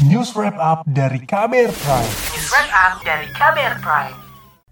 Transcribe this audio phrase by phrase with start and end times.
[0.00, 2.08] News Wrap Up dari KBR Prime.
[2.32, 4.16] News Wrap Up dari KBR Prime.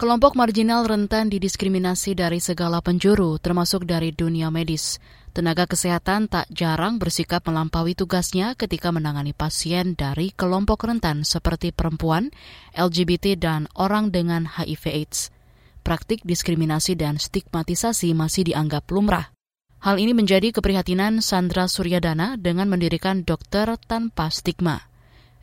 [0.00, 4.96] Kelompok marginal rentan didiskriminasi dari segala penjuru, termasuk dari dunia medis.
[5.36, 12.32] Tenaga kesehatan tak jarang bersikap melampaui tugasnya ketika menangani pasien dari kelompok rentan seperti perempuan,
[12.72, 15.28] LGBT, dan orang dengan HIV/AIDS.
[15.84, 19.28] Praktik diskriminasi dan stigmatisasi masih dianggap lumrah.
[19.84, 24.87] Hal ini menjadi keprihatinan Sandra Suryadana dengan mendirikan Dokter Tanpa Stigma.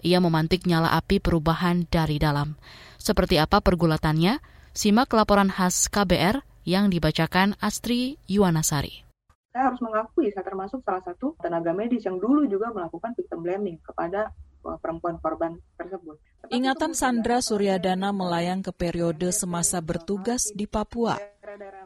[0.06, 2.62] Ia memantik nyala api perubahan dari dalam.
[3.02, 4.38] Seperti apa pergulatannya?
[4.70, 9.02] Simak laporan khas KBR yang dibacakan Astri Yuwanasari.
[9.50, 13.82] Saya harus mengakui saya termasuk salah satu tenaga medis yang dulu juga melakukan victim blaming
[13.82, 14.30] kepada
[14.62, 16.22] uh, perempuan korban tersebut.
[16.54, 21.18] Ingatan Sandra Suryadana melayang ke periode semasa bertugas di Papua.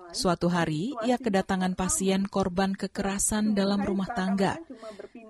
[0.10, 4.58] Suatu hari, ia kedatangan pasien korban kekerasan dalam rumah tangga.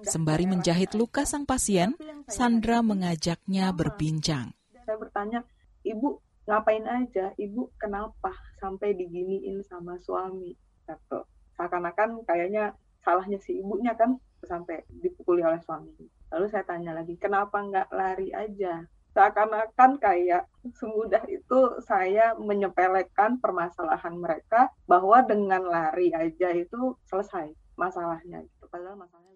[0.08, 1.92] Sembari menjahit luka sang pasien,
[2.30, 4.54] Sandra mengajaknya berbincang.
[4.86, 5.40] Saya bertanya,
[5.86, 7.34] Ibu ngapain aja?
[7.38, 10.54] Ibu kenapa sampai diginiin sama suami?
[10.86, 11.20] Gitu.
[11.58, 15.92] Seakan-akan kayaknya salahnya si ibunya kan sampai dipukuli oleh suami.
[16.30, 18.86] Lalu saya tanya lagi, kenapa nggak lari aja?
[19.10, 20.46] seakan-akan kayak
[20.78, 28.66] semudah itu saya menyepelekan permasalahan mereka bahwa dengan lari aja itu selesai masalahnya gitu.
[28.70, 29.30] Padahal masalahnya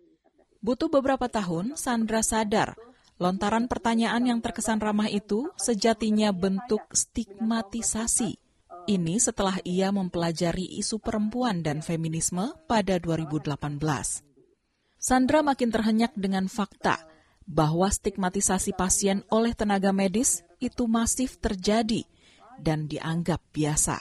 [0.63, 2.79] Butuh beberapa tahun, Sandra sadar
[3.21, 8.39] lontaran pertanyaan yang terkesan ramah itu sejatinya bentuk stigmatisasi.
[8.83, 13.55] Ini setelah ia mempelajari isu perempuan dan feminisme pada 2018.
[14.99, 17.07] Sandra makin terhenyak dengan fakta
[17.47, 22.07] bahwa stigmatisasi pasien oleh tenaga medis itu masif terjadi
[22.59, 23.99] dan dianggap biasa.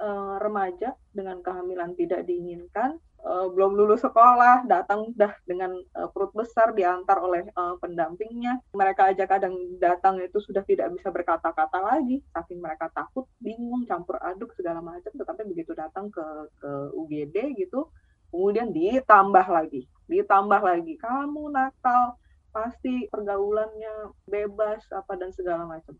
[0.00, 6.32] Uh, remaja dengan kehamilan tidak diinginkan, uh, belum lulus sekolah, datang dah dengan uh, perut
[6.32, 8.60] besar diantar oleh uh, pendampingnya.
[8.72, 14.16] Mereka aja kadang datang itu sudah tidak bisa berkata-kata lagi, saking mereka takut, bingung, campur
[14.20, 15.12] aduk segala macam.
[15.12, 16.24] Tetapi begitu datang ke,
[16.60, 17.88] ke UGD gitu,
[18.32, 22.16] kemudian ditambah lagi, ditambah lagi, kamu nakal,
[22.50, 25.94] pasti pergaulannya bebas apa dan segala macam.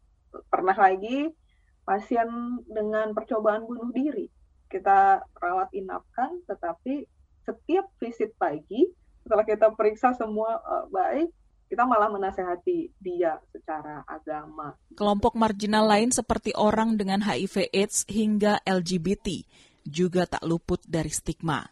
[0.50, 1.30] Pernah lagi
[1.82, 2.28] pasien
[2.70, 4.30] dengan percobaan bunuh diri
[4.70, 7.04] kita rawat inapkan, tetapi
[7.42, 8.86] setiap visit pagi
[9.26, 11.28] setelah kita periksa semua uh, baik,
[11.68, 14.74] kita malah menasehati dia secara agama.
[14.94, 19.44] Kelompok marginal lain seperti orang dengan HIV/AIDS hingga LGBT
[19.86, 21.66] juga tak luput dari stigma.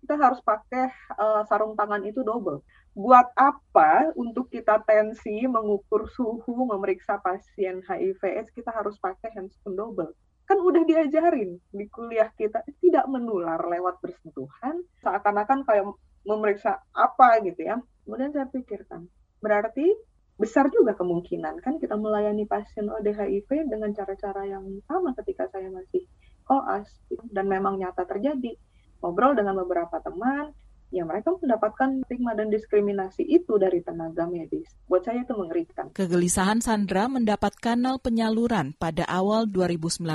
[0.00, 2.62] Kita harus pakai uh, sarung tangan itu double
[2.94, 9.74] buat apa untuk kita tensi, mengukur suhu, memeriksa pasien HIV AIDS, kita harus pakai handphone
[9.74, 10.14] double.
[10.44, 15.88] Kan udah diajarin di kuliah kita tidak menular lewat bersentuhan, seakan-akan kayak
[16.28, 17.80] memeriksa apa gitu ya.
[18.04, 19.08] Kemudian saya pikirkan,
[19.40, 19.88] berarti
[20.34, 26.04] besar juga kemungkinan kan kita melayani pasien ODHIV dengan cara-cara yang sama ketika saya masih
[26.44, 26.90] koas
[27.32, 28.52] dan memang nyata terjadi.
[29.00, 30.52] Ngobrol dengan beberapa teman,
[30.94, 34.70] ya mereka mendapatkan stigma dan diskriminasi itu dari tenaga medis.
[34.86, 35.90] Buat saya itu mengerikan.
[35.90, 40.06] Kegelisahan Sandra mendapat kanal penyaluran pada awal 2019.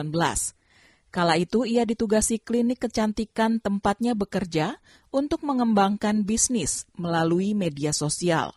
[1.09, 4.79] Kala itu ia ditugasi klinik kecantikan tempatnya bekerja
[5.11, 8.55] untuk mengembangkan bisnis melalui media sosial.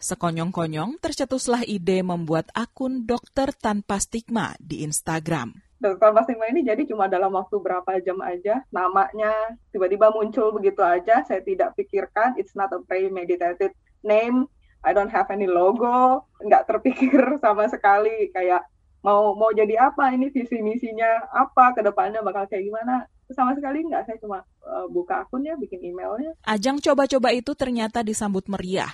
[0.00, 5.69] Sekonyong-konyong tercetuslah ide membuat akun dokter tanpa stigma di Instagram.
[5.80, 9.32] Dokter Pasima ini jadi cuma dalam waktu berapa jam aja namanya
[9.72, 13.72] tiba-tiba muncul begitu aja saya tidak pikirkan it's not a premeditated
[14.04, 14.44] name
[14.84, 18.64] I don't have any logo nggak terpikir sama sekali kayak
[19.00, 23.08] mau mau jadi apa ini visi misinya apa ke depannya bakal kayak gimana.
[23.30, 26.34] Sama sekali nggak saya cuma uh, buka akunnya bikin emailnya.
[26.42, 28.90] Ajang coba-coba itu ternyata disambut meriah.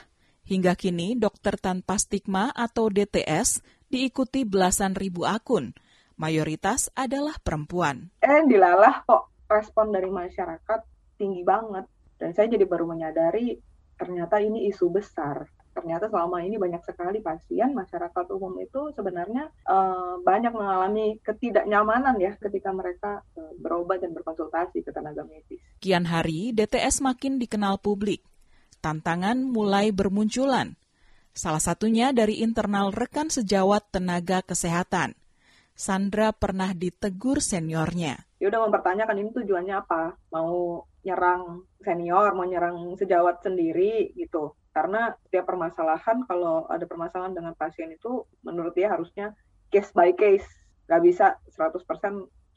[0.47, 5.75] Hingga kini dokter tanpa stigma atau DTS diikuti belasan ribu akun
[6.17, 8.11] mayoritas adalah perempuan.
[8.25, 10.81] Eh, dilalah kok respon dari masyarakat
[11.17, 11.87] tinggi banget.
[12.17, 13.57] Dan saya jadi baru menyadari
[13.97, 15.49] ternyata ini isu besar.
[15.77, 22.33] Ternyata selama ini banyak sekali pasien masyarakat umum itu sebenarnya uh, banyak mengalami ketidaknyamanan ya
[22.41, 25.61] ketika mereka uh, berobat dan berkonsultasi ke tenaga medis.
[25.85, 28.25] Kian hari DTS makin dikenal publik.
[28.81, 30.81] Tantangan mulai bermunculan.
[31.37, 35.13] Salah satunya dari internal rekan sejawat tenaga kesehatan–
[35.77, 38.17] Sandra pernah ditegur seniornya.
[38.41, 40.17] Dia udah mempertanyakan ini tujuannya apa?
[40.33, 44.57] Mau nyerang senior, mau nyerang sejawat sendiri gitu.
[44.73, 49.37] Karena setiap permasalahan, kalau ada permasalahan dengan pasien itu, menurut dia harusnya
[49.69, 50.49] case by case.
[50.89, 51.85] Gak bisa 100%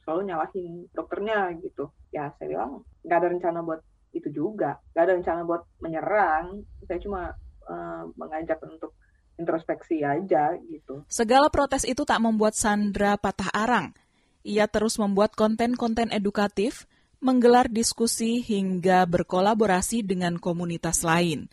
[0.00, 1.92] selalu nyalahin dokternya gitu.
[2.16, 3.84] Ya saya bilang, gak ada rencana buat
[4.16, 4.80] itu juga.
[4.96, 6.64] Gak ada rencana buat menyerang.
[6.88, 7.36] Saya cuma
[7.68, 8.96] uh, mengajak untuk
[9.40, 11.08] introspeksi aja gitu.
[11.08, 13.96] Segala protes itu tak membuat Sandra patah arang.
[14.44, 16.84] Ia terus membuat konten-konten edukatif,
[17.24, 21.48] menggelar diskusi hingga berkolaborasi dengan komunitas lain.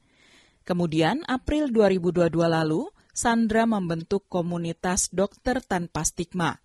[0.68, 6.60] Kemudian, April 2022 lalu, Sandra membentuk komunitas dokter tanpa stigma.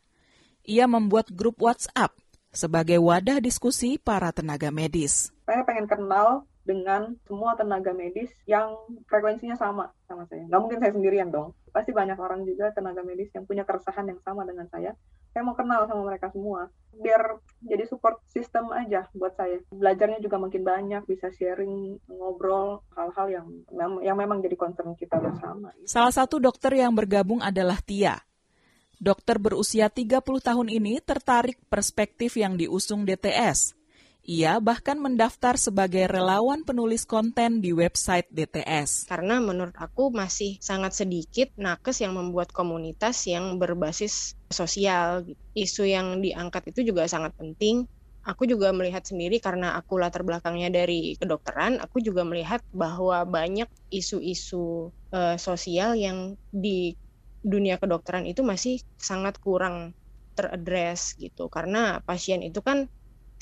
[0.66, 2.12] Ia membuat grup WhatsApp
[2.52, 5.32] sebagai wadah diskusi para tenaga medis.
[5.48, 8.78] Saya pengen kenal dengan semua tenaga medis yang
[9.10, 10.46] frekuensinya sama sama saya.
[10.46, 11.54] Nggak mungkin saya sendirian dong.
[11.74, 14.94] Pasti banyak orang juga tenaga medis yang punya keresahan yang sama dengan saya.
[15.32, 16.68] Saya mau kenal sama mereka semua.
[16.92, 19.58] Biar jadi support system aja buat saya.
[19.72, 23.46] Belajarnya juga makin banyak, bisa sharing, ngobrol hal-hal yang
[24.04, 25.72] yang memang jadi concern kita bersama.
[25.88, 28.20] Salah satu dokter yang bergabung adalah Tia.
[29.02, 33.81] Dokter berusia 30 tahun ini tertarik perspektif yang diusung DTS
[34.22, 39.10] ia bahkan mendaftar sebagai relawan penulis konten di website DTS.
[39.10, 45.26] Karena menurut aku masih sangat sedikit nakes yang membuat komunitas yang berbasis sosial.
[45.58, 47.90] Isu yang diangkat itu juga sangat penting.
[48.22, 53.66] Aku juga melihat sendiri karena aku latar belakangnya dari kedokteran, aku juga melihat bahwa banyak
[53.90, 56.94] isu-isu uh, sosial yang di
[57.42, 59.98] dunia kedokteran itu masih sangat kurang
[60.38, 61.50] teradres gitu.
[61.50, 62.86] Karena pasien itu kan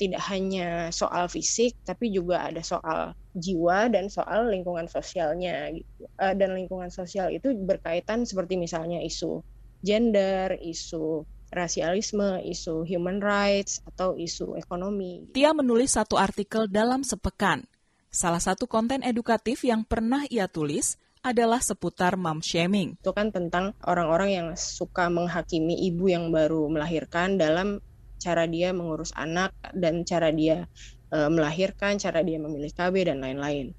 [0.01, 6.09] tidak hanya soal fisik tapi juga ada soal jiwa dan soal lingkungan sosialnya gitu.
[6.17, 9.45] Uh, dan lingkungan sosial itu berkaitan seperti misalnya isu
[9.85, 11.21] gender, isu
[11.53, 15.29] rasialisme, isu human rights atau isu ekonomi.
[15.37, 17.61] Tia menulis satu artikel dalam sepekan.
[18.09, 22.97] Salah satu konten edukatif yang pernah ia tulis adalah seputar mom shaming.
[22.97, 27.77] Itu kan tentang orang-orang yang suka menghakimi ibu yang baru melahirkan dalam
[28.21, 30.69] cara dia mengurus anak dan cara dia
[31.09, 33.73] e, melahirkan, cara dia memilih KB dan lain-lain.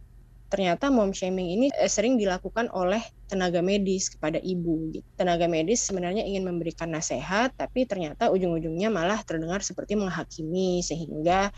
[0.51, 3.01] Ternyata mom shaming ini e, sering dilakukan oleh
[3.31, 4.91] tenaga medis kepada ibu.
[4.91, 5.07] Gitu.
[5.15, 11.55] Tenaga medis sebenarnya ingin memberikan nasihat, tapi ternyata ujung-ujungnya malah terdengar seperti menghakimi sehingga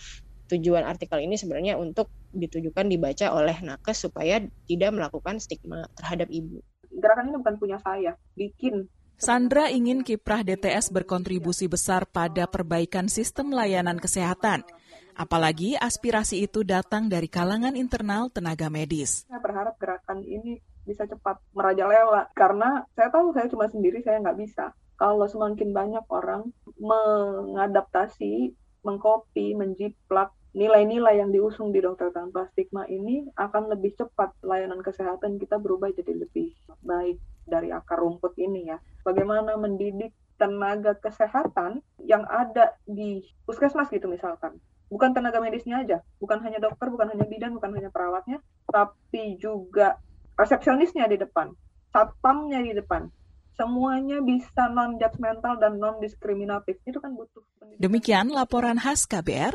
[0.52, 6.60] tujuan artikel ini sebenarnya untuk ditujukan dibaca oleh nakes supaya tidak melakukan stigma terhadap ibu.
[6.94, 13.54] Gerakan ini bukan punya saya, bikin Sandra ingin kiprah DTS berkontribusi besar pada perbaikan sistem
[13.54, 14.66] layanan kesehatan.
[15.14, 19.22] Apalagi aspirasi itu datang dari kalangan internal tenaga medis.
[19.30, 24.38] Saya berharap gerakan ini bisa cepat merajalela karena saya tahu saya cuma sendiri saya nggak
[24.42, 24.74] bisa.
[24.98, 33.26] Kalau semakin banyak orang mengadaptasi, mengkopi, menjiplak nilai-nilai yang diusung di dokter tanpa stigma ini
[33.34, 36.54] akan lebih cepat layanan kesehatan kita berubah jadi lebih
[36.86, 38.78] baik dari akar rumput ini ya.
[39.02, 44.58] Bagaimana mendidik tenaga kesehatan yang ada di puskesmas gitu misalkan.
[44.90, 48.38] Bukan tenaga medisnya aja, bukan hanya dokter, bukan hanya bidan, bukan hanya perawatnya,
[48.70, 49.98] tapi juga
[50.38, 51.50] resepsionisnya di depan,
[51.90, 53.10] satpamnya di depan.
[53.54, 56.82] Semuanya bisa non-judgmental dan non-diskriminatif.
[56.82, 57.42] Itu kan butuh.
[57.78, 59.54] Demikian laporan khas KBR,